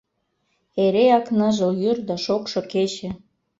[0.83, 3.09] Эреак ныжыл йӱр да шокшо кече.